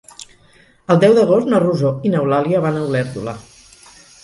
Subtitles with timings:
[0.93, 3.39] El deu d'agost na Rosó i n'Eulàlia van a Olèrdola.